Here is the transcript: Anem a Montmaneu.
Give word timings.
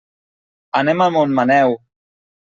Anem 0.79 1.03
a 1.05 1.09
Montmaneu. 1.17 1.77